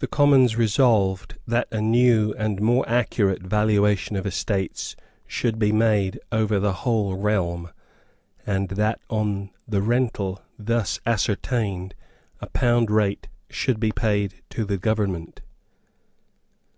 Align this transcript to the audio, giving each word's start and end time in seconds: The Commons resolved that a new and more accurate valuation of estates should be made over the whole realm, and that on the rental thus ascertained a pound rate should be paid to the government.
The 0.00 0.06
Commons 0.06 0.56
resolved 0.56 1.38
that 1.46 1.66
a 1.72 1.80
new 1.80 2.34
and 2.36 2.60
more 2.60 2.86
accurate 2.86 3.42
valuation 3.42 4.14
of 4.14 4.26
estates 4.26 4.94
should 5.26 5.58
be 5.58 5.72
made 5.72 6.20
over 6.30 6.60
the 6.60 6.74
whole 6.84 7.14
realm, 7.14 7.70
and 8.46 8.68
that 8.68 9.00
on 9.08 9.48
the 9.66 9.80
rental 9.80 10.42
thus 10.58 11.00
ascertained 11.06 11.94
a 12.42 12.48
pound 12.48 12.90
rate 12.90 13.28
should 13.48 13.80
be 13.80 13.92
paid 13.92 14.42
to 14.50 14.66
the 14.66 14.76
government. 14.76 15.40